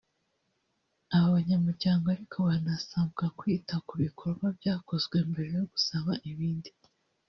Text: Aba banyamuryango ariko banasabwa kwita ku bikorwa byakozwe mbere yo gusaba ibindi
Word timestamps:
Aba 1.15 1.27
banyamuryango 1.35 2.05
ariko 2.15 2.35
banasabwa 2.47 3.25
kwita 3.39 3.75
ku 3.87 3.93
bikorwa 4.03 4.45
byakozwe 4.57 5.15
mbere 5.29 5.49
yo 5.57 5.63
gusaba 5.71 6.11
ibindi 6.31 6.69